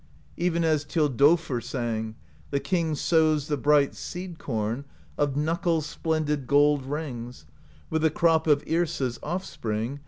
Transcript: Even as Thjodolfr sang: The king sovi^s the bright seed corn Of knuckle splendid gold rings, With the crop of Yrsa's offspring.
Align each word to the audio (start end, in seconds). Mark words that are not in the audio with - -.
Even 0.35 0.63
as 0.63 0.83
Thjodolfr 0.83 1.61
sang: 1.63 2.15
The 2.49 2.59
king 2.59 2.95
sovi^s 2.95 3.45
the 3.45 3.55
bright 3.55 3.93
seed 3.93 4.39
corn 4.39 4.83
Of 5.15 5.35
knuckle 5.37 5.81
splendid 5.81 6.47
gold 6.47 6.87
rings, 6.87 7.45
With 7.91 8.01
the 8.01 8.09
crop 8.09 8.47
of 8.47 8.65
Yrsa's 8.65 9.19
offspring. 9.21 9.99